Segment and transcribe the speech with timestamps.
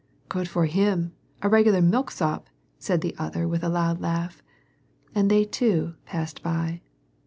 [0.29, 1.13] "Good for him,
[1.43, 4.41] a regular milksop!"* said the other with a loud laugh.
[5.13, 6.81] And they too passed by.